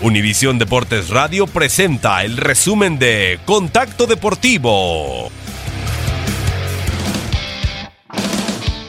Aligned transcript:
Univisión 0.00 0.60
Deportes 0.60 1.10
Radio 1.10 1.48
presenta 1.48 2.22
el 2.22 2.36
resumen 2.36 3.00
de 3.00 3.40
Contacto 3.44 4.06
Deportivo. 4.06 5.28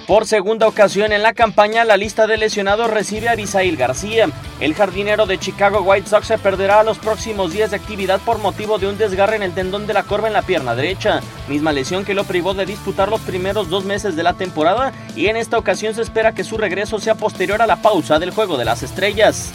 Por 0.05 0.27
segunda 0.27 0.67
ocasión 0.67 1.11
en 1.11 1.23
la 1.23 1.33
campaña, 1.33 1.83
la 1.83 1.97
lista 1.97 2.27
de 2.27 2.37
lesionados 2.37 2.91
recibe 2.91 3.27
a 3.27 3.31
Abisail 3.31 3.75
García. 3.75 4.27
El 4.59 4.75
jardinero 4.75 5.25
de 5.25 5.39
Chicago 5.39 5.81
White 5.81 6.07
Sox 6.07 6.27
se 6.27 6.37
perderá 6.37 6.83
los 6.83 6.99
próximos 6.99 7.53
días 7.53 7.71
de 7.71 7.77
actividad 7.77 8.19
por 8.21 8.37
motivo 8.37 8.77
de 8.77 8.87
un 8.87 8.99
desgarre 8.99 9.35
en 9.35 9.43
el 9.43 9.53
tendón 9.55 9.87
de 9.87 9.93
la 9.93 10.03
corva 10.03 10.27
en 10.27 10.33
la 10.33 10.43
pierna 10.43 10.75
derecha, 10.75 11.21
misma 11.47 11.73
lesión 11.73 12.05
que 12.05 12.13
lo 12.13 12.23
privó 12.23 12.53
de 12.53 12.67
disputar 12.67 13.09
los 13.09 13.21
primeros 13.21 13.69
dos 13.69 13.83
meses 13.83 14.15
de 14.15 14.23
la 14.23 14.33
temporada 14.33 14.93
y 15.15 15.25
en 15.25 15.37
esta 15.37 15.57
ocasión 15.57 15.95
se 15.95 16.03
espera 16.03 16.35
que 16.35 16.43
su 16.43 16.57
regreso 16.57 16.99
sea 16.99 17.15
posterior 17.15 17.63
a 17.63 17.67
la 17.67 17.81
pausa 17.81 18.19
del 18.19 18.31
Juego 18.31 18.57
de 18.57 18.65
las 18.65 18.83
Estrellas. 18.83 19.51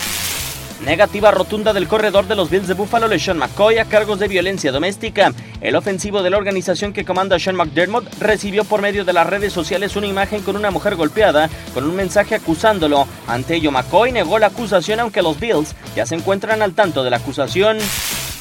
Negativa 0.84 1.30
rotunda 1.30 1.72
del 1.72 1.88
corredor 1.88 2.26
de 2.26 2.34
los 2.34 2.50
Bills 2.50 2.68
de 2.68 2.74
Buffalo, 2.74 3.08
LeSean 3.08 3.38
McCoy, 3.38 3.78
a 3.78 3.86
cargos 3.86 4.18
de 4.18 4.28
violencia 4.28 4.70
doméstica. 4.70 5.32
El 5.62 5.76
ofensivo 5.76 6.22
de 6.22 6.28
la 6.28 6.36
organización 6.36 6.92
que 6.92 7.06
comanda 7.06 7.38
Sean 7.38 7.56
McDermott 7.56 8.06
recibió 8.20 8.64
por 8.64 8.82
medio 8.82 9.06
de 9.06 9.14
las 9.14 9.26
redes 9.26 9.54
sociales 9.54 9.96
una 9.96 10.08
imagen 10.08 10.42
con 10.42 10.56
una 10.56 10.70
mujer 10.70 10.94
golpeada, 10.96 11.48
con 11.72 11.84
un 11.84 11.96
mensaje 11.96 12.34
acusándolo. 12.34 13.08
Ante 13.26 13.54
ello, 13.54 13.70
McCoy 13.70 14.12
negó 14.12 14.38
la 14.38 14.48
acusación, 14.48 15.00
aunque 15.00 15.22
los 15.22 15.40
Bills 15.40 15.74
ya 15.96 16.04
se 16.04 16.16
encuentran 16.16 16.60
al 16.60 16.74
tanto 16.74 17.02
de 17.02 17.08
la 17.08 17.16
acusación. 17.16 17.78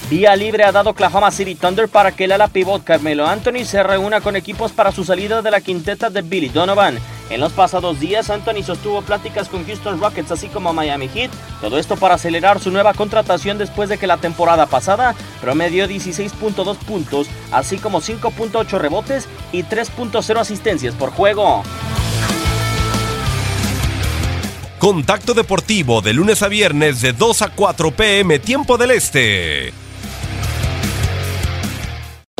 Vía 0.09 0.35
libre 0.35 0.65
ha 0.65 0.73
dado 0.73 0.89
Oklahoma 0.89 1.31
City 1.31 1.55
Thunder 1.55 1.87
para 1.87 2.11
que 2.11 2.25
el 2.25 2.33
ala 2.33 2.49
pivot 2.49 2.83
Carmelo 2.83 3.25
Anthony 3.25 3.63
se 3.63 3.81
reúna 3.83 4.19
con 4.19 4.35
equipos 4.35 4.73
para 4.73 4.91
su 4.91 5.05
salida 5.05 5.41
de 5.41 5.49
la 5.49 5.61
quinteta 5.61 6.09
de 6.09 6.21
Billy 6.21 6.49
Donovan. 6.49 6.99
En 7.33 7.39
los 7.39 7.51
pasados 7.51 7.99
días, 7.99 8.29
Anthony 8.29 8.61
sostuvo 8.63 9.01
pláticas 9.01 9.49
con 9.49 9.65
Houston 9.65 9.99
Rockets 9.99 10.31
así 10.31 10.49
como 10.49 10.71
Miami 10.71 11.09
Heat, 11.09 11.31
todo 11.61 11.79
esto 11.79 11.97
para 11.97 12.13
acelerar 12.13 12.59
su 12.59 12.69
nueva 12.69 12.93
contratación 12.93 13.57
después 13.57 13.89
de 13.89 13.97
que 13.97 14.05
la 14.05 14.17
temporada 14.17 14.67
pasada 14.67 15.15
promedió 15.41 15.87
16.2 15.87 16.77
puntos, 16.77 17.27
así 17.51 17.79
como 17.79 18.01
5.8 18.01 18.77
rebotes 18.77 19.27
y 19.51 19.63
3.0 19.63 20.39
asistencias 20.39 20.93
por 20.93 21.09
juego. 21.09 21.63
Contacto 24.77 25.33
Deportivo 25.33 26.01
de 26.03 26.13
lunes 26.13 26.43
a 26.43 26.49
viernes 26.49 27.01
de 27.01 27.13
2 27.13 27.41
a 27.41 27.49
4 27.49 27.91
pm 27.95 28.37
tiempo 28.37 28.77
del 28.77 28.91
Este. 28.91 29.73